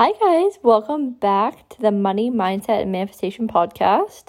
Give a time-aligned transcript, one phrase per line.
[0.00, 0.60] Hi, guys.
[0.62, 4.28] Welcome back to the Money, Mindset, and Manifestation podcast.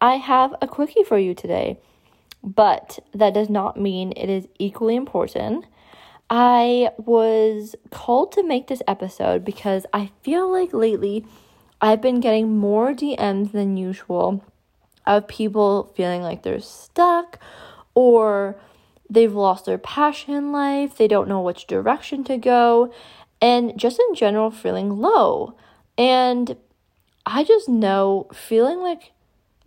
[0.00, 1.80] I have a quickie for you today,
[2.44, 5.64] but that does not mean it is equally important.
[6.30, 11.26] I was called to make this episode because I feel like lately
[11.80, 14.44] I've been getting more DMs than usual
[15.04, 17.40] of people feeling like they're stuck
[17.96, 18.56] or
[19.10, 22.92] they've lost their passion in life, they don't know which direction to go
[23.42, 25.56] and just in general feeling low.
[25.98, 26.56] And
[27.26, 29.10] I just know feeling like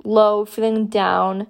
[0.04, 1.48] low, feeling down,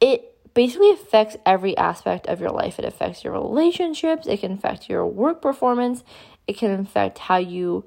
[0.00, 2.78] it basically affects every aspect of your life.
[2.78, 6.04] It affects your relationships, it can affect your work performance,
[6.46, 7.84] it can affect how you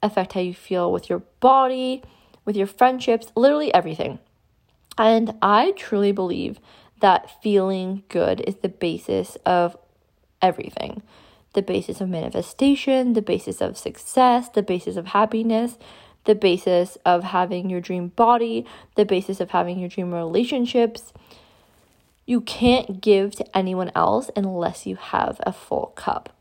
[0.00, 2.02] affect how you feel with your body,
[2.44, 4.20] with your friendships, literally everything.
[4.96, 6.60] And I truly believe
[7.00, 9.76] that feeling good is the basis of
[10.40, 11.02] everything
[11.58, 15.76] the basis of manifestation, the basis of success, the basis of happiness,
[16.24, 18.64] the basis of having your dream body,
[18.94, 21.12] the basis of having your dream relationships.
[22.26, 26.32] You can't give to anyone else unless you have a full cup.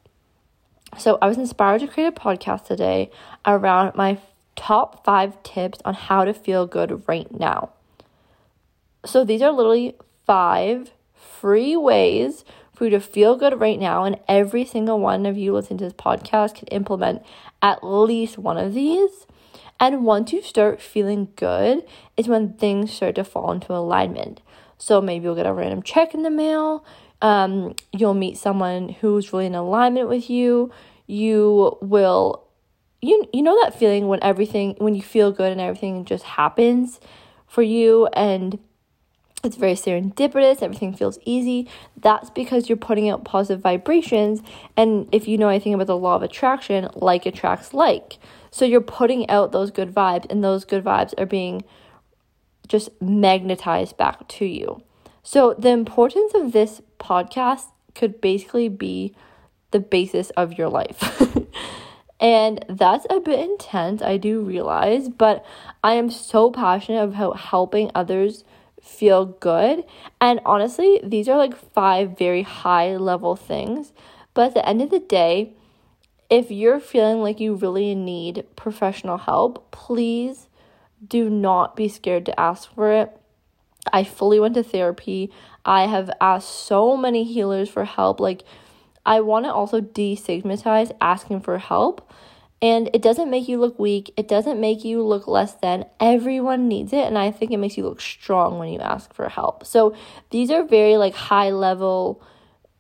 [1.00, 3.10] So, I was inspired to create a podcast today
[3.44, 4.20] around my
[4.56, 7.72] top five tips on how to feel good right now.
[9.04, 9.96] So, these are literally
[10.28, 12.46] five free ways
[12.78, 14.04] for you to feel good right now.
[14.04, 17.24] And every single one of you listening to this podcast can implement
[17.60, 19.26] at least one of these.
[19.80, 21.84] And once you start feeling good,
[22.16, 24.42] is when things start to fall into alignment.
[24.78, 26.86] So maybe you'll get a random check in the mail.
[27.20, 30.72] Um, you'll meet someone who's really in alignment with you.
[31.08, 32.44] You will,
[33.02, 37.00] you you know that feeling when everything when you feel good and everything just happens
[37.48, 38.60] for you and
[39.48, 41.68] it's very serendipitous, everything feels easy.
[42.00, 44.42] That's because you're putting out positive vibrations.
[44.76, 48.20] And if you know anything about the law of attraction, like attracts like.
[48.52, 51.64] So you're putting out those good vibes, and those good vibes are being
[52.68, 54.84] just magnetized back to you.
[55.24, 57.66] So the importance of this podcast
[57.96, 59.16] could basically be
[59.72, 61.22] the basis of your life.
[62.20, 65.46] and that's a bit intense, I do realize, but
[65.84, 68.44] I am so passionate about helping others
[68.88, 69.84] feel good.
[70.22, 73.94] And honestly, these are like five very high level things.
[74.34, 75.54] But at the end of the day,
[76.30, 80.48] if you're feeling like you really need professional help, please
[81.06, 83.16] do not be scared to ask for it.
[83.94, 85.32] I fully went to therapy.
[85.64, 88.20] I have asked so many healers for help.
[88.20, 88.44] Like,
[89.06, 92.12] I want to also destigmatize asking for help
[92.62, 94.12] and it doesn't make you look weak.
[94.18, 95.86] It doesn't make you look less than.
[96.00, 97.06] Everyone needs it.
[97.06, 99.66] And I think it makes you look strong when you ask for help.
[99.66, 99.96] So
[100.32, 102.22] these are very like high level,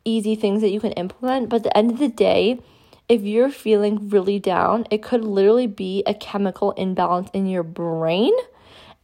[0.03, 1.49] easy things that you can implement.
[1.49, 2.59] But at the end of the day,
[3.07, 8.33] if you're feeling really down, it could literally be a chemical imbalance in your brain.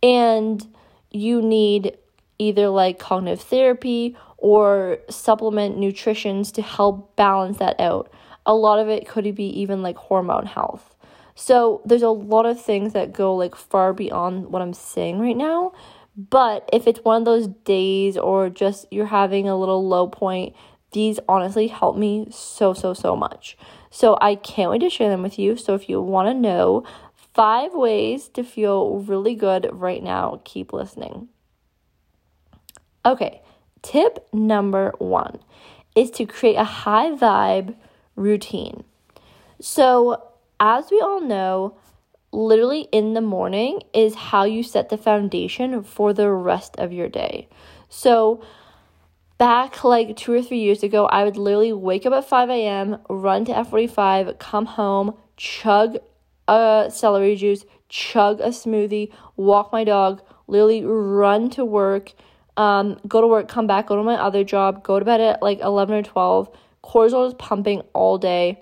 [0.01, 0.65] And
[1.11, 1.97] you need
[2.39, 8.11] either like cognitive therapy or supplement nutritions to help balance that out
[8.45, 10.95] a lot of it could be even like hormone health.
[11.35, 15.37] So there's a lot of things that go like far beyond what I'm saying right
[15.37, 15.73] now.
[16.15, 20.55] But if it's one of those days or just you're having a little low point,
[20.91, 23.57] these honestly help me so, so, so much.
[23.89, 25.57] So I can't wait to share them with you.
[25.57, 26.83] So if you want to know
[27.33, 31.29] five ways to feel really good right now, keep listening.
[33.05, 33.41] Okay,
[33.81, 35.39] tip number one
[35.95, 37.75] is to create a high vibe
[38.15, 38.83] routine.
[39.59, 40.21] So,
[40.59, 41.75] as we all know,
[42.31, 47.07] literally in the morning is how you set the foundation for the rest of your
[47.07, 47.47] day.
[47.89, 48.43] So,
[49.37, 52.97] back like two or three years ago, I would literally wake up at 5 a.m.,
[53.09, 55.97] run to F45, come home, chug
[56.47, 62.13] a celery juice, chug a smoothie, walk my dog, literally run to work,
[62.57, 65.41] um, go to work, come back, go to my other job, go to bed at
[65.41, 66.49] like 11 or 12,
[66.83, 68.61] cortisol was pumping all day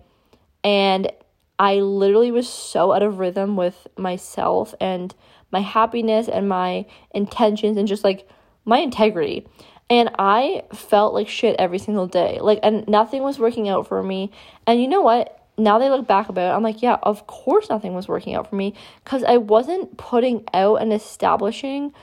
[0.63, 1.11] and
[1.59, 5.13] I literally was so out of rhythm with myself and
[5.51, 8.27] my happiness and my intentions and just like
[8.65, 9.47] my integrity.
[9.89, 12.39] And I felt like shit every single day.
[12.41, 14.31] Like and nothing was working out for me.
[14.65, 15.41] And you know what?
[15.57, 18.49] now they look back about it, I'm like, yeah, of course nothing was working out
[18.49, 18.73] for me
[19.03, 21.93] because I wasn't putting out and establishing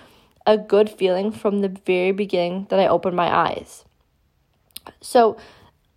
[0.46, 3.84] a good feeling from the very beginning that I opened my eyes.
[5.00, 5.36] So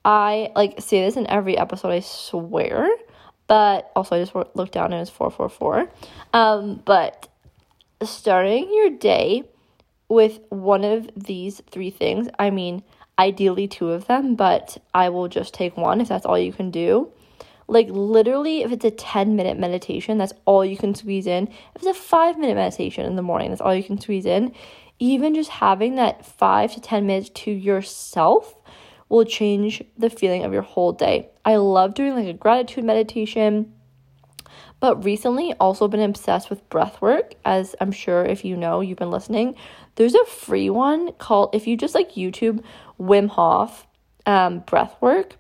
[0.03, 2.89] I like say this in every episode, I swear.
[3.48, 5.92] But also, I just looked down and it was 444.
[6.33, 7.27] Um, but
[8.01, 9.44] starting your day
[10.07, 12.81] with one of these three things, I mean,
[13.19, 16.71] ideally two of them, but I will just take one if that's all you can
[16.71, 17.12] do.
[17.68, 21.47] Like, literally, if it's a 10 minute meditation, that's all you can squeeze in.
[21.47, 24.54] If it's a five minute meditation in the morning, that's all you can squeeze in.
[25.00, 28.56] Even just having that five to 10 minutes to yourself
[29.11, 31.29] will change the feeling of your whole day.
[31.43, 33.73] I love doing like a gratitude meditation,
[34.79, 38.97] but recently also been obsessed with breath work, as I'm sure if you know, you've
[38.97, 39.55] been listening.
[39.95, 42.63] There's a free one called, if you just like YouTube
[42.99, 43.85] Wim Hof
[44.25, 45.35] um, breath work,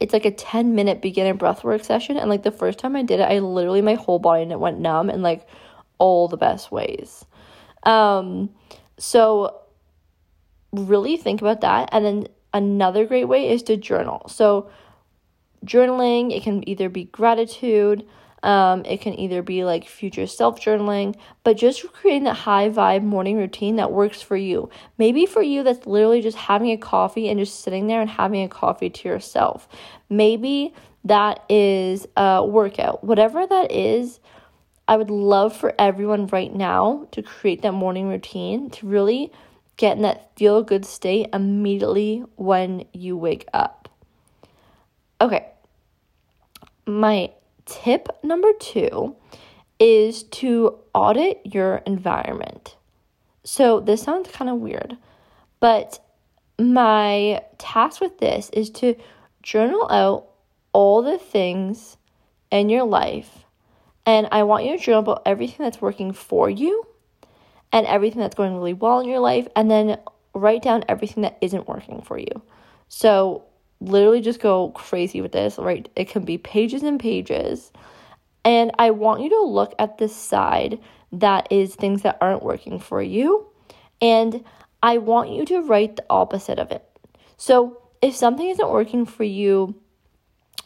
[0.00, 2.16] it's like a 10 minute beginner breath work session.
[2.16, 4.58] And like the first time I did it, I literally, my whole body and it
[4.58, 5.46] went numb in like
[5.98, 7.24] all the best ways.
[7.84, 8.50] Um,
[8.98, 9.60] so
[10.72, 11.90] really think about that.
[11.92, 14.26] And then Another great way is to journal.
[14.28, 14.70] So,
[15.66, 18.06] journaling, it can either be gratitude,
[18.44, 23.02] um, it can either be like future self journaling, but just creating that high vibe
[23.02, 24.68] morning routine that works for you.
[24.98, 28.42] Maybe for you, that's literally just having a coffee and just sitting there and having
[28.44, 29.66] a coffee to yourself.
[30.10, 30.74] Maybe
[31.04, 33.02] that is a workout.
[33.02, 34.20] Whatever that is,
[34.86, 39.32] I would love for everyone right now to create that morning routine to really
[39.76, 43.88] get in that feel good state immediately when you wake up.
[45.20, 45.46] Okay,
[46.86, 47.30] my
[47.66, 49.16] tip number two
[49.78, 52.76] is to audit your environment.
[53.42, 54.96] So, this sounds kind of weird,
[55.60, 55.98] but
[56.58, 58.94] my task with this is to
[59.42, 60.26] journal out
[60.72, 61.96] all the things
[62.50, 63.44] in your life.
[64.06, 66.86] And I want you to journal about everything that's working for you
[67.74, 69.98] and everything that's going really well in your life, and then
[70.32, 72.40] write down everything that isn't working for you.
[72.88, 73.42] So,
[73.80, 75.88] literally just go crazy with this, right?
[75.96, 77.72] It can be pages and pages.
[78.44, 80.78] And I want you to look at the side
[81.12, 83.46] that is things that aren't working for you.
[84.00, 84.44] And
[84.80, 86.84] I want you to write the opposite of it.
[87.36, 89.74] So, if something isn't working for you,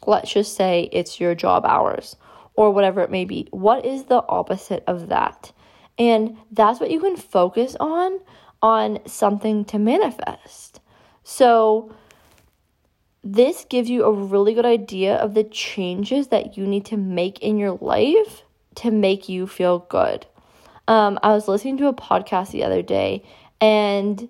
[0.06, 2.16] let's just say it's your job hours
[2.54, 5.52] or whatever it may be, what is the opposite of that?
[5.98, 8.20] And that's what you can focus on
[8.62, 10.80] on something to manifest.
[11.24, 11.94] So,
[13.22, 17.40] this gives you a really good idea of the changes that you need to make
[17.40, 18.42] in your life
[18.76, 20.24] to make you feel good.
[20.86, 23.24] Um, I was listening to a podcast the other day,
[23.60, 24.28] and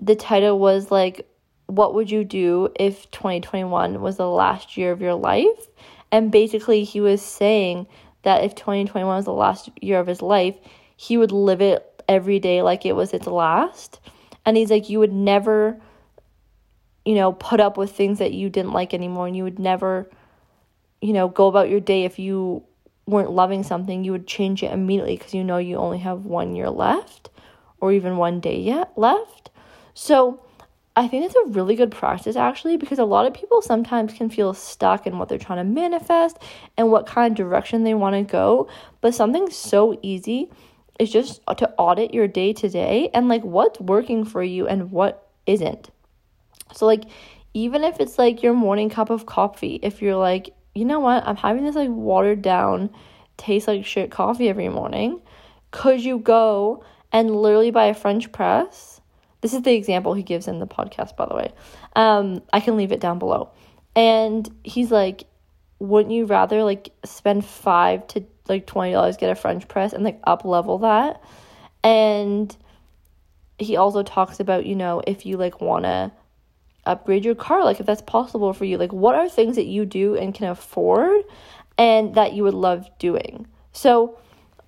[0.00, 1.28] the title was like,
[1.66, 5.68] What would you do if 2021 was the last year of your life?
[6.10, 7.86] And basically, he was saying
[8.22, 10.56] that if 2021 was the last year of his life,
[11.00, 14.00] he would live it every day like it was its last.
[14.44, 15.80] And he's like, you would never,
[17.04, 19.28] you know, put up with things that you didn't like anymore.
[19.28, 20.10] And you would never,
[21.00, 22.64] you know, go about your day if you
[23.06, 26.56] weren't loving something, you would change it immediately because you know you only have one
[26.56, 27.30] year left
[27.80, 29.50] or even one day yet left.
[29.94, 30.42] So
[30.96, 34.28] I think it's a really good practice actually because a lot of people sometimes can
[34.28, 36.38] feel stuck in what they're trying to manifest
[36.76, 38.68] and what kind of direction they want to go.
[39.00, 40.50] But something so easy
[40.98, 44.90] is just to audit your day to day and like what's working for you and
[44.90, 45.90] what isn't.
[46.74, 47.04] So, like,
[47.54, 51.26] even if it's like your morning cup of coffee, if you're like, you know what,
[51.26, 52.90] I'm having this like watered down,
[53.36, 55.20] taste like shit coffee every morning,
[55.70, 59.00] could you go and literally buy a French press?
[59.40, 61.52] This is the example he gives in the podcast, by the way.
[61.96, 63.50] Um, I can leave it down below.
[63.94, 65.24] And he's like,
[65.78, 70.20] wouldn't you rather like spend five to like $20 get a french press and like
[70.24, 71.22] up level that.
[71.82, 72.54] And
[73.58, 76.12] he also talks about you know if you like want to
[76.86, 79.84] upgrade your car like if that's possible for you like what are things that you
[79.84, 81.22] do and can afford
[81.76, 83.46] and that you would love doing?
[83.72, 84.18] So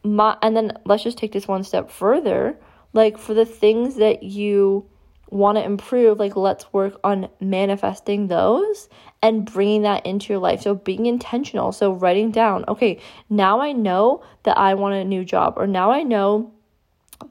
[0.03, 2.57] my and then let's just take this one step further.
[2.93, 4.87] Like for the things that you
[5.29, 8.89] want to improve, like let's work on manifesting those
[9.23, 10.63] and bringing that into your life.
[10.63, 11.73] So being intentional.
[11.73, 15.91] So writing down, okay, now I know that I want a new job, or now
[15.91, 16.53] I know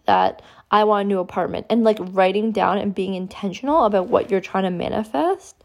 [0.05, 0.41] that
[0.71, 4.39] I want a new apartment, and like writing down and being intentional about what you're
[4.39, 5.55] trying to manifest.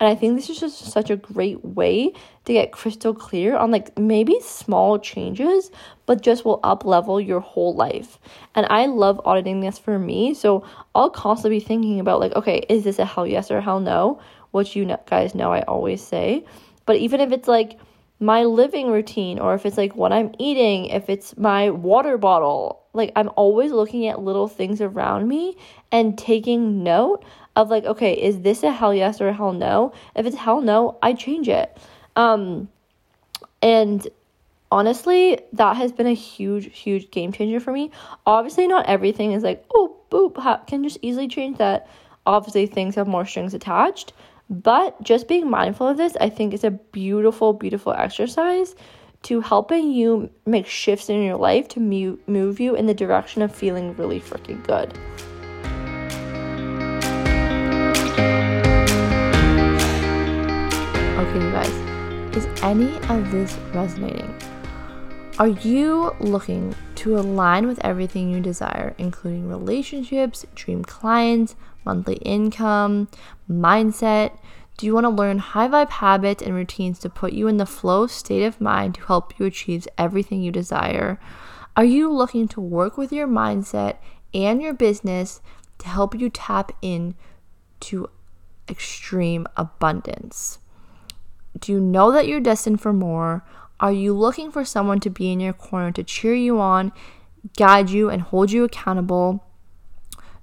[0.00, 2.14] And I think this is just such a great way
[2.46, 5.70] to get crystal clear on like maybe small changes,
[6.06, 8.18] but just will up level your whole life.
[8.54, 10.32] And I love auditing this for me.
[10.32, 10.64] So
[10.94, 13.80] I'll constantly be thinking about like, okay, is this a hell yes or a hell
[13.80, 14.18] no?
[14.54, 16.44] Which you guys know I always say.
[16.86, 17.76] But even if it's like
[18.20, 22.84] my living routine or if it's like what I'm eating, if it's my water bottle,
[22.92, 25.56] like I'm always looking at little things around me
[25.90, 27.24] and taking note
[27.56, 29.92] of like, okay, is this a hell yes or a hell no?
[30.14, 31.76] If it's hell no, I change it.
[32.14, 32.68] Um,
[33.60, 34.06] and
[34.70, 37.90] honestly, that has been a huge, huge game changer for me.
[38.24, 41.88] Obviously, not everything is like, oh, boop, can just easily change that.
[42.24, 44.12] Obviously, things have more strings attached.
[44.50, 48.74] But just being mindful of this, I think, is a beautiful, beautiful exercise
[49.22, 53.54] to helping you make shifts in your life to move you in the direction of
[53.54, 54.92] feeling really freaking good.
[61.18, 64.34] Okay, you guys, is any of this resonating?
[65.38, 73.08] Are you looking to align with everything you desire, including relationships, dream clients, monthly income,
[73.50, 74.38] mindset?
[74.76, 77.66] Do you want to learn high vibe habits and routines to put you in the
[77.66, 81.20] flow state of mind to help you achieve everything you desire?
[81.76, 83.96] Are you looking to work with your mindset
[84.32, 85.40] and your business
[85.78, 87.14] to help you tap in
[87.80, 88.08] to
[88.68, 90.58] extreme abundance?
[91.58, 93.44] Do you know that you're destined for more?
[93.78, 96.92] Are you looking for someone to be in your corner to cheer you on,
[97.56, 99.44] guide you, and hold you accountable?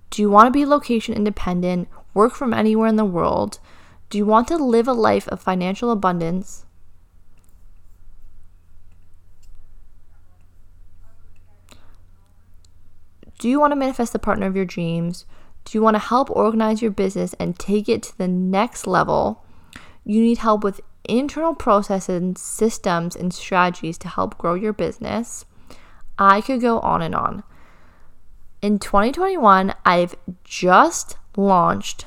[0.10, 3.60] Do you want to be location independent, work from anywhere in the world?
[4.10, 6.66] Do you want to live a life of financial abundance?
[13.40, 15.26] Do you want to manifest the partner of your dreams?
[15.66, 19.44] Do you want to help organize your business and take it to the next level?
[20.06, 25.46] You need help with internal processes, systems, and strategies to help grow your business.
[26.20, 27.44] I could go on and on.
[28.62, 32.06] In 2021, I've just launched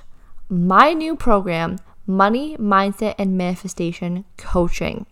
[0.48, 5.06] my new program, Money, Mindset, and Manifestation Coaching.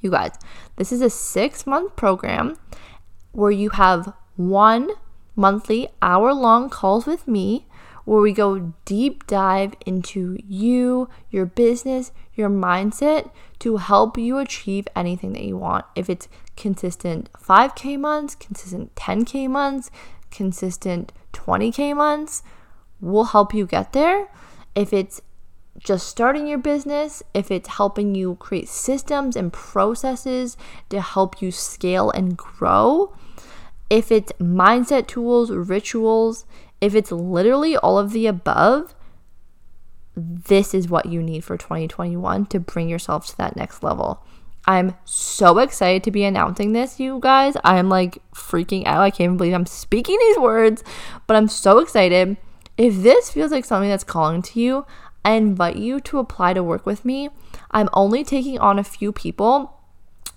[0.00, 0.32] You guys,
[0.76, 2.56] this is a six month program
[3.32, 4.90] where you have one
[5.34, 7.66] monthly hour long calls with me
[8.08, 14.88] where we go deep dive into you, your business, your mindset to help you achieve
[14.96, 15.84] anything that you want.
[15.94, 19.90] If it's consistent 5K months, consistent 10K months,
[20.30, 22.42] consistent 20K months,
[23.00, 24.28] we'll help you get there.
[24.74, 25.20] If it's
[25.78, 30.56] just starting your business, if it's helping you create systems and processes
[30.90, 33.14] to help you scale and grow,
[33.90, 36.46] if it's mindset tools, rituals,
[36.80, 38.94] if it's literally all of the above,
[40.14, 44.24] this is what you need for 2021 to bring yourself to that next level.
[44.66, 47.56] I'm so excited to be announcing this, you guys.
[47.64, 49.00] I'm like freaking out.
[49.00, 50.84] I can't believe I'm speaking these words,
[51.26, 52.36] but I'm so excited.
[52.78, 54.86] If this feels like something that's calling to you,
[55.24, 57.28] I invite you to apply to work with me.
[57.70, 59.74] I'm only taking on a few people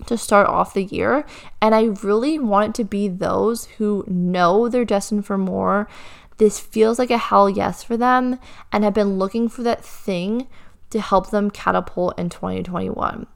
[0.07, 1.24] to start off the year,
[1.62, 5.88] and I really want it to be those who know they're destined for more
[6.41, 8.39] this feels like a hell yes for them
[8.71, 10.48] and have been looking for that thing
[10.89, 13.27] to help them catapult in 2021.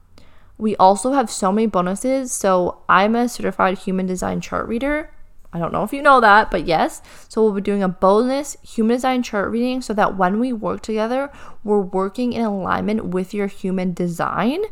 [0.58, 2.32] We also have so many bonuses.
[2.32, 5.14] So, I'm a certified human design chart reader.
[5.56, 7.00] I don't know if you know that, but yes.
[7.28, 10.82] So, we'll be doing a bonus human design chart reading so that when we work
[10.82, 11.32] together,
[11.64, 14.62] we're working in alignment with your human design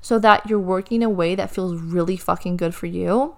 [0.00, 3.36] so that you're working in a way that feels really fucking good for you.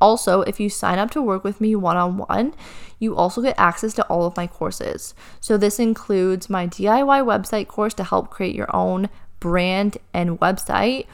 [0.00, 2.54] Also, if you sign up to work with me one on one,
[2.98, 5.14] you also get access to all of my courses.
[5.40, 9.08] So, this includes my DIY website course to help create your own
[9.40, 11.06] brand and website.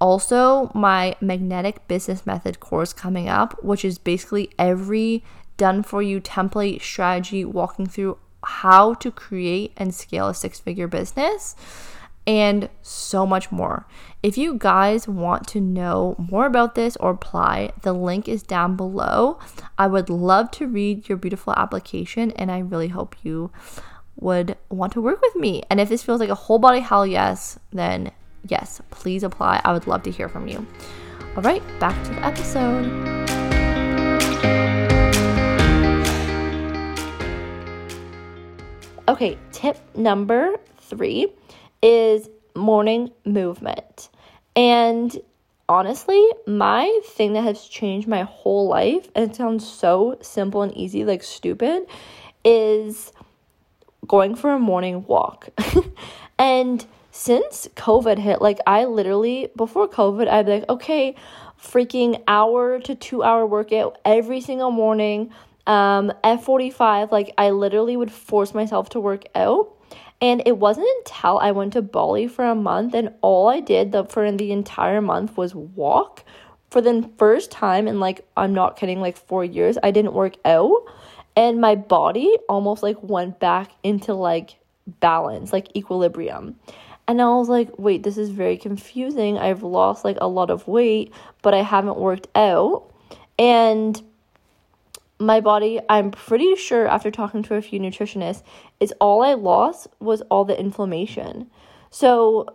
[0.00, 5.22] Also, my magnetic business method course coming up, which is basically every
[5.56, 10.88] done for you template strategy walking through how to create and scale a six figure
[10.88, 11.54] business
[12.26, 13.86] and so much more.
[14.22, 18.76] If you guys want to know more about this or apply, the link is down
[18.76, 19.38] below.
[19.78, 23.50] I would love to read your beautiful application and I really hope you
[24.16, 25.62] would want to work with me.
[25.70, 28.12] And if this feels like a whole body hell yes, then
[28.46, 29.60] yes, please apply.
[29.64, 30.66] I would love to hear from you.
[31.36, 33.10] All right, back to the episode.
[39.08, 41.26] Okay, tip number three
[41.82, 44.08] is morning movement.
[44.54, 45.16] And
[45.68, 50.76] honestly, my thing that has changed my whole life, and it sounds so simple and
[50.76, 51.86] easy, like stupid,
[52.44, 53.12] is
[54.06, 55.48] going for a morning walk.
[56.38, 56.86] and
[57.20, 61.14] since COVID hit, like I literally, before COVID, I'd be like, okay,
[61.62, 65.30] freaking hour to two hour workout every single morning.
[65.66, 69.76] Um, F45, like I literally would force myself to work out
[70.22, 73.92] And it wasn't until I went to Bali for a month and all I did
[73.92, 76.24] the, for the entire month was walk.
[76.70, 80.36] For the first time in like, I'm not kidding, like four years, I didn't work
[80.46, 80.84] out.
[81.36, 84.56] And my body almost like went back into like
[85.00, 86.56] balance, like equilibrium.
[87.10, 89.36] And I was like, wait, this is very confusing.
[89.36, 91.12] I've lost like a lot of weight,
[91.42, 92.88] but I haven't worked out.
[93.36, 94.00] And
[95.18, 98.44] my body, I'm pretty sure after talking to a few nutritionists,
[98.78, 101.50] is all I lost was all the inflammation.
[101.90, 102.46] So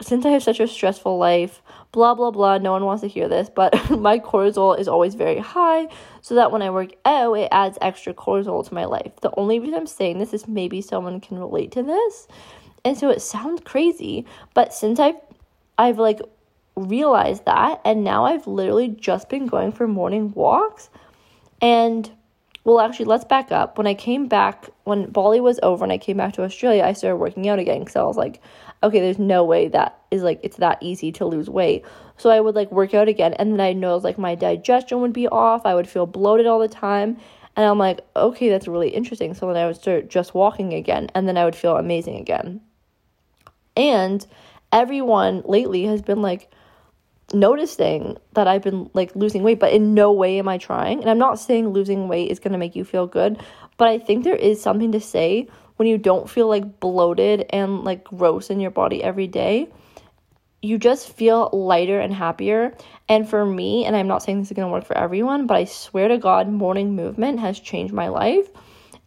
[0.00, 1.60] since I have such a stressful life,
[1.92, 5.38] blah blah blah, no one wants to hear this, but my cortisol is always very
[5.38, 5.86] high,
[6.22, 9.20] so that when I work out, it adds extra cortisol to my life.
[9.20, 12.26] The only reason I'm saying this is maybe someone can relate to this.
[12.84, 15.16] And so it sounds crazy, but since I've
[15.78, 16.20] I've like
[16.76, 20.90] realized that and now I've literally just been going for morning walks
[21.60, 22.10] and
[22.64, 23.76] well, actually, let's back up.
[23.76, 26.92] When I came back, when Bali was over and I came back to Australia, I
[26.92, 28.40] started working out again because I was like,
[28.84, 31.84] okay, there's no way that is like, it's that easy to lose weight.
[32.18, 33.34] So I would like work out again.
[33.34, 35.66] And then I noticed like my digestion would be off.
[35.66, 37.16] I would feel bloated all the time.
[37.56, 39.34] And I'm like, okay, that's really interesting.
[39.34, 41.10] So then I would start just walking again.
[41.16, 42.60] And then I would feel amazing again.
[43.76, 44.26] And
[44.70, 46.50] everyone lately has been like,
[47.34, 51.00] noticing that I've been like losing weight, but in no way am I trying.
[51.00, 53.40] And I'm not saying losing weight is going to make you feel good,
[53.76, 57.84] but I think there is something to say when you don't feel like bloated and
[57.84, 59.68] like gross in your body every day.
[60.60, 62.76] You just feel lighter and happier.
[63.08, 65.56] And for me, and I'm not saying this is going to work for everyone, but
[65.56, 68.48] I swear to God, morning movement has changed my life.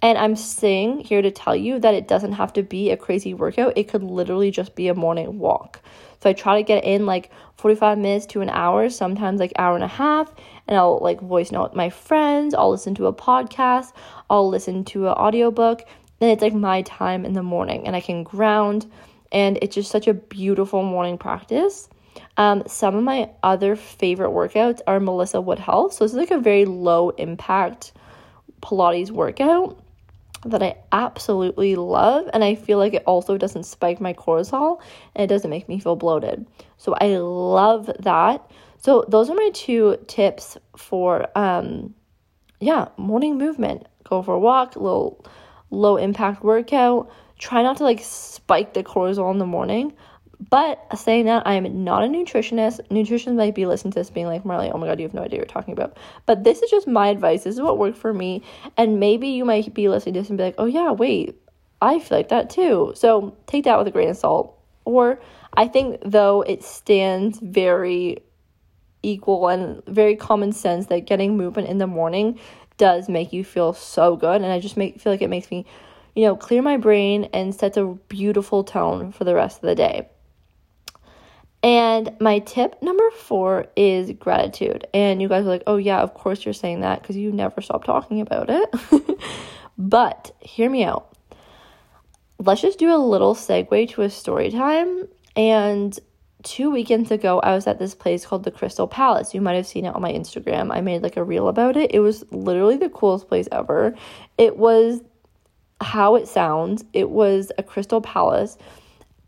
[0.05, 3.33] And I'm saying here to tell you that it doesn't have to be a crazy
[3.33, 3.75] workout.
[3.75, 5.81] It could literally just be a morning walk.
[6.21, 9.73] So I try to get in like 45 minutes to an hour, sometimes like hour
[9.73, 10.31] and a half,
[10.67, 13.93] and I'll like voice note my friends, I'll listen to a podcast,
[14.29, 15.81] I'll listen to an audiobook,
[16.21, 18.85] and it's like my time in the morning and I can ground
[19.31, 21.89] and it's just such a beautiful morning practice.
[22.37, 25.93] Um, some of my other favorite workouts are Melissa Wood Health.
[25.93, 27.91] So it's like a very low impact
[28.61, 29.81] Pilates workout
[30.45, 32.29] that I absolutely love.
[32.33, 34.79] And I feel like it also doesn't spike my cortisol
[35.15, 36.45] and it doesn't make me feel bloated.
[36.77, 38.49] So I love that.
[38.77, 41.95] So those are my two tips for um
[42.59, 43.87] yeah, morning movement.
[44.03, 45.25] Go for a walk, little
[45.71, 47.09] low impact workout.
[47.37, 49.93] Try not to like spike the cortisol in the morning.
[50.49, 52.87] But saying that, I am not a nutritionist.
[52.89, 55.21] Nutritionists might be listening to this being like, Marley, oh my God, you have no
[55.21, 55.97] idea what you're talking about.
[56.25, 57.43] But this is just my advice.
[57.43, 58.43] This is what worked for me.
[58.77, 61.39] And maybe you might be listening to this and be like, oh yeah, wait,
[61.81, 62.93] I feel like that too.
[62.95, 64.59] So take that with a grain of salt.
[64.83, 65.19] Or
[65.53, 68.19] I think, though, it stands very
[69.01, 72.39] equal and very common sense that getting movement in the morning
[72.77, 74.41] does make you feel so good.
[74.41, 75.65] And I just make feel like it makes me,
[76.15, 79.75] you know, clear my brain and sets a beautiful tone for the rest of the
[79.75, 80.09] day.
[81.65, 84.85] And my tip number four is gratitude.
[84.93, 87.59] And you guys are like, oh, yeah, of course you're saying that because you never
[87.59, 89.19] stop talking about it.
[89.77, 91.17] but hear me out.
[92.37, 95.07] Let's just do a little segue to a story time.
[95.35, 95.97] And
[96.43, 99.33] two weekends ago, I was at this place called the Crystal Palace.
[99.33, 100.71] You might have seen it on my Instagram.
[100.71, 101.95] I made like a reel about it.
[101.95, 103.95] It was literally the coolest place ever.
[104.37, 105.01] It was
[105.81, 108.55] how it sounds, it was a crystal palace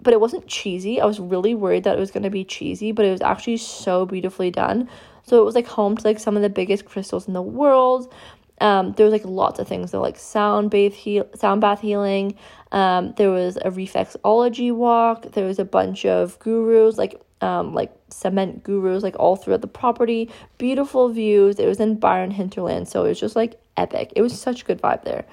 [0.01, 1.01] but it wasn't cheesy.
[1.01, 3.57] I was really worried that it was going to be cheesy, but it was actually
[3.57, 4.89] so beautifully done.
[5.23, 8.13] So it was like home to like some of the biggest crystals in the world.
[8.59, 12.35] Um, there was like lots of things, so like sound bath, heal, sound bath healing.
[12.71, 15.31] Um, there was a reflexology walk.
[15.33, 19.67] There was a bunch of gurus, like um, like cement gurus, like all throughout the
[19.67, 20.31] property.
[20.57, 21.59] Beautiful views.
[21.59, 24.13] It was in Byron Hinterland, so it was just like epic.
[24.15, 25.25] It was such good vibe there.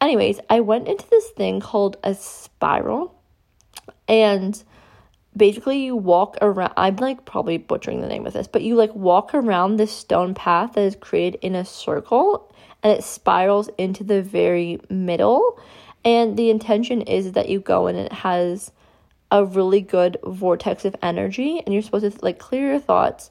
[0.00, 3.14] Anyways, I went into this thing called a spiral
[4.08, 4.62] and
[5.36, 8.94] basically you walk around i'm like probably butchering the name of this but you like
[8.94, 14.04] walk around this stone path that is created in a circle and it spirals into
[14.04, 15.58] the very middle.
[16.04, 18.70] And the intention is that you go and it has
[19.30, 23.30] a really good vortex of energy and you're supposed to like clear your thoughts.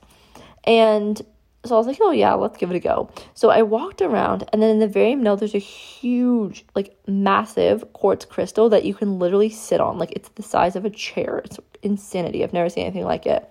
[0.66, 1.22] And
[1.66, 3.10] so I was like, oh yeah, let's give it a go.
[3.36, 7.94] So I walked around, and then in the very middle, there's a huge, like massive
[7.94, 9.98] quartz crystal that you can literally sit on.
[9.98, 11.42] Like it's the size of a chair.
[11.46, 12.44] It's insanity.
[12.44, 13.50] I've never seen anything like it.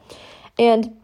[0.59, 0.97] And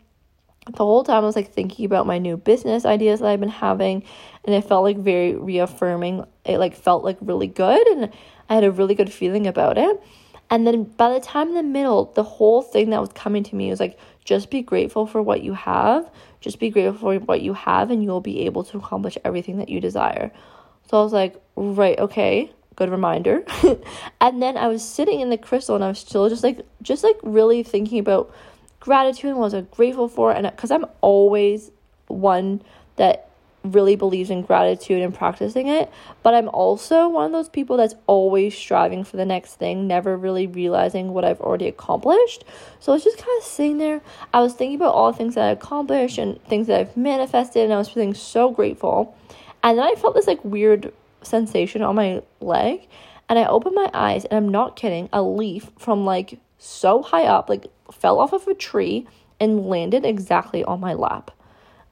[0.66, 3.48] the whole time I was like thinking about my new business ideas that I've been
[3.48, 4.02] having,
[4.44, 6.24] and it felt like very reaffirming.
[6.44, 8.12] It like felt like really good, and
[8.50, 10.02] I had a really good feeling about it.
[10.50, 13.54] And then by the time in the middle, the whole thing that was coming to
[13.54, 16.10] me was like, just be grateful for what you have.
[16.40, 19.68] Just be grateful for what you have, and you'll be able to accomplish everything that
[19.68, 20.30] you desire.
[20.88, 23.44] So I was like, right, okay, good reminder.
[24.20, 27.02] and then I was sitting in the crystal and I was still just like just
[27.02, 28.32] like really thinking about
[28.78, 31.72] gratitude and what I was grateful for and cuz I'm always
[32.06, 32.62] one
[32.96, 33.27] that
[33.72, 35.90] really believes in gratitude and practicing it,
[36.22, 40.16] but I'm also one of those people that's always striving for the next thing, never
[40.16, 42.44] really realizing what I've already accomplished.
[42.80, 44.00] So I was just kind of sitting there.
[44.32, 47.64] I was thinking about all the things that I accomplished and things that I've manifested,
[47.64, 49.16] and I was feeling so grateful.
[49.62, 52.86] And then I felt this like weird sensation on my leg,
[53.28, 57.24] and I opened my eyes, and I'm not kidding, a leaf from like so high
[57.24, 59.06] up, like fell off of a tree
[59.40, 61.30] and landed exactly on my lap.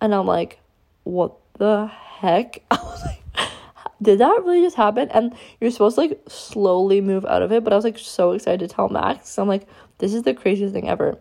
[0.00, 0.60] And I'm like,
[1.04, 2.62] what the heck?
[2.70, 3.48] I was like,
[4.02, 5.10] did that really just happen?
[5.10, 8.32] And you're supposed to like slowly move out of it, but I was like so
[8.32, 9.38] excited to tell Max.
[9.38, 9.66] I'm like,
[9.98, 11.18] this is the craziest thing ever.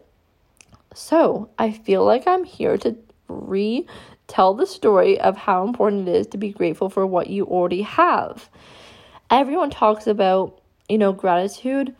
[0.93, 2.95] So I feel like I'm here to
[3.28, 3.88] re
[4.28, 7.84] tell the story of how important it is to be grateful for what you already
[7.84, 8.50] have.
[9.30, 11.95] Everyone talks about, you know, gratitude.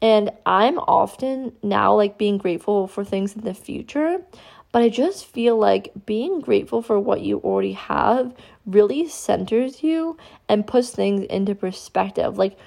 [0.00, 4.20] And I'm often now like being grateful for things in the future.
[4.74, 8.34] But I just feel like being grateful for what you already have
[8.66, 10.16] really centers you
[10.48, 12.38] and puts things into perspective.
[12.38, 12.58] Like,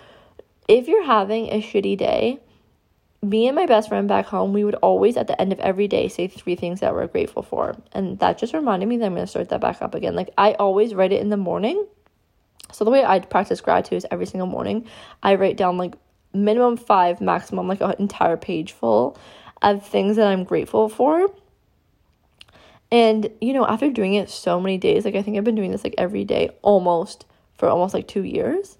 [0.69, 2.39] if you're having a shitty day,
[3.21, 5.89] me and my best friend back home, we would always at the end of every
[5.89, 7.75] day say three things that we're grateful for.
[7.91, 10.15] And that just reminded me that I'm going to start that back up again.
[10.15, 11.85] Like, I always write it in the morning.
[12.71, 14.87] So, the way I practice gratitude is every single morning,
[15.21, 15.95] I write down like
[16.31, 19.19] minimum five, maximum like an entire page full
[19.61, 21.27] of things that I'm grateful for
[22.91, 25.71] and, you know, after doing it so many days, like I think I've been doing
[25.71, 27.25] this like every day almost
[27.57, 28.77] for almost like two years.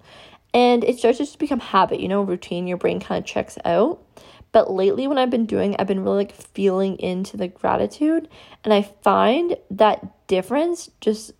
[0.54, 3.58] And it starts to just become habit, you know, routine, your brain kind of checks
[3.64, 4.02] out.
[4.50, 8.28] But lately, when I've been doing, I've been really like feeling into the gratitude.
[8.64, 11.32] And I find that difference just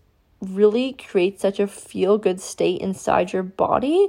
[0.43, 4.09] really creates such a feel good state inside your body.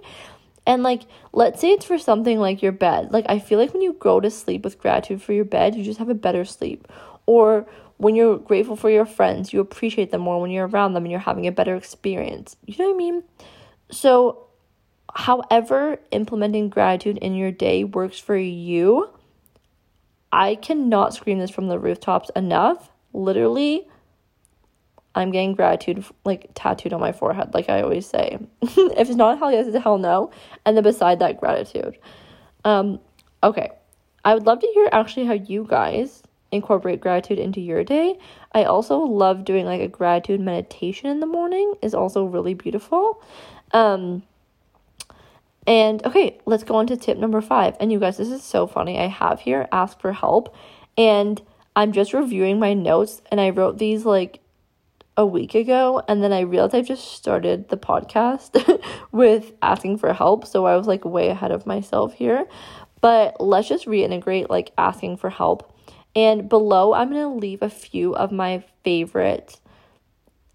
[0.67, 3.11] And like, let's say it's for something like your bed.
[3.11, 5.83] Like, I feel like when you go to sleep with gratitude for your bed, you
[5.83, 6.87] just have a better sleep.
[7.25, 7.65] Or
[7.99, 11.11] when you're grateful for your friends, you appreciate them more when you're around them and
[11.11, 12.55] you're having a better experience.
[12.65, 13.23] You know what I mean?
[13.91, 14.47] So,
[15.13, 19.09] however, implementing gratitude in your day works for you,
[20.31, 22.89] I cannot scream this from the rooftops enough.
[23.11, 23.85] Literally,
[25.13, 28.39] I'm getting gratitude like tattooed on my forehead, like I always say.
[28.61, 30.31] if it's not hell yes, it's hell no.
[30.65, 31.97] And then beside that, gratitude.
[32.63, 33.01] Um,
[33.43, 33.71] okay.
[34.23, 38.17] I would love to hear actually how you guys incorporate gratitude into your day.
[38.53, 43.21] I also love doing like a gratitude meditation in the morning is also really beautiful.
[43.71, 44.23] Um
[45.67, 47.77] and okay, let's go on to tip number 5.
[47.79, 48.97] And you guys, this is so funny.
[48.97, 50.55] I have here ask for help
[50.97, 51.41] and
[51.75, 54.41] I'm just reviewing my notes and I wrote these like
[55.15, 58.81] a week ago and then I realized I just started the podcast
[59.11, 62.47] with asking for help, so I was like way ahead of myself here.
[63.01, 65.68] But let's just reintegrate like asking for help
[66.19, 69.57] and below, I'm going to leave a few of my favorite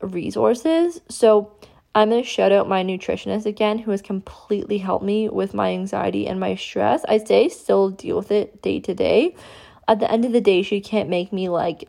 [0.03, 1.01] resources.
[1.09, 1.53] So
[1.95, 5.71] I'm going to shout out my nutritionist again, who has completely helped me with my
[5.73, 7.03] anxiety and my stress.
[7.09, 9.37] I say still deal with it day to day.
[9.89, 11.89] At the end of the day, she can't make me like,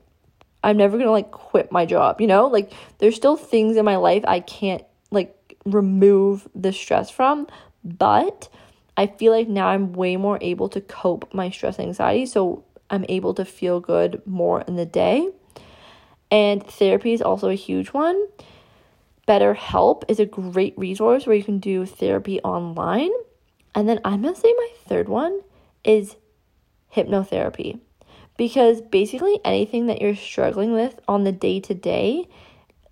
[0.64, 2.48] I'm never going to like quit my job, you know?
[2.48, 7.48] Like, there's still things in my life I can't like remove the stress from,
[7.84, 8.48] but
[8.96, 12.26] I feel like now I'm way more able to cope my stress anxiety.
[12.26, 15.30] So I'm able to feel good more in the day.
[16.32, 18.28] And therapy is also a huge one.
[19.28, 23.12] BetterHelp is a great resource where you can do therapy online.
[23.74, 25.42] And then I'm going to say my third one
[25.84, 26.16] is
[26.94, 27.80] hypnotherapy.
[28.38, 32.28] Because basically anything that you're struggling with on the day to day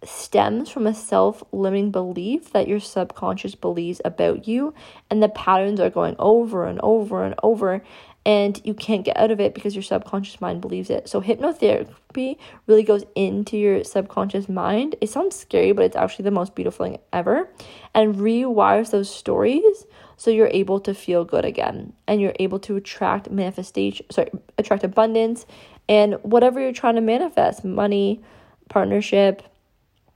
[0.06, 4.74] stems from a self limiting belief that your subconscious believes about you,
[5.10, 7.84] and the patterns are going over and over and over
[8.26, 11.10] and you can't get out of it because your subconscious mind believes it.
[11.10, 14.96] So hypnotherapy really goes into your subconscious mind.
[15.02, 17.50] It sounds scary, but it's actually the most beautiful thing ever
[17.94, 22.78] and rewires those stories so you're able to feel good again and you're able to
[22.78, 25.46] attract manifestation, sorry, attract abundance
[25.90, 28.22] and whatever you're trying to manifest, money,
[28.70, 29.44] partnership,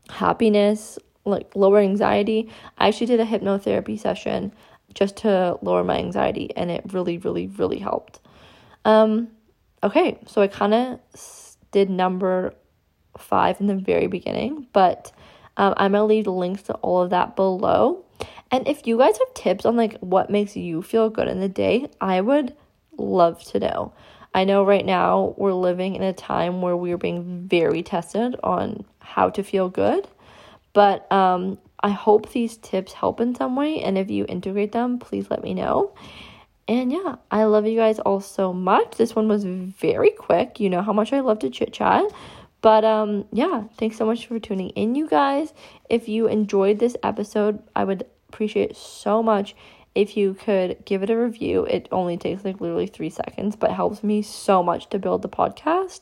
[0.10, 2.50] happiness, like lower anxiety.
[2.78, 4.54] I actually did a hypnotherapy session
[4.93, 8.19] just to lower my anxiety and it really really really helped.
[8.86, 9.30] Um
[9.84, 11.00] okay so i kind of
[11.71, 12.54] did number
[13.17, 15.12] five in the very beginning but
[15.58, 18.04] um, i'm gonna leave the links to all of that below.
[18.50, 21.50] And if you guys have tips on like what makes you feel good in the
[21.50, 22.56] day i would
[22.97, 23.93] love to know.
[24.34, 28.86] I know right now we're living in a time where we're being very tested on
[29.00, 30.08] how to feel good
[30.73, 33.82] but um I hope these tips help in some way.
[33.82, 35.93] And if you integrate them, please let me know.
[36.67, 38.97] And yeah, I love you guys all so much.
[38.97, 40.60] This one was very quick.
[40.60, 42.04] You know how much I love to chit chat.
[42.60, 45.54] But um yeah, thanks so much for tuning in you guys.
[45.89, 49.56] If you enjoyed this episode, I would appreciate so much
[49.95, 51.63] if you could give it a review.
[51.63, 55.30] It only takes like literally 3 seconds, but helps me so much to build the
[55.30, 56.02] podcast.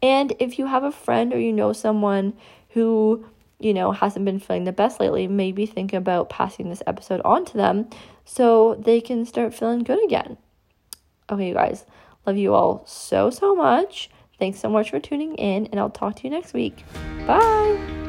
[0.00, 2.34] And if you have a friend or you know someone
[2.68, 3.26] who
[3.58, 7.44] you know, hasn't been feeling the best lately, maybe think about passing this episode on
[7.46, 7.88] to them
[8.24, 10.36] so they can start feeling good again.
[11.30, 11.84] Okay, you guys,
[12.26, 14.10] love you all so, so much.
[14.38, 16.84] Thanks so much for tuning in, and I'll talk to you next week.
[17.26, 18.07] Bye.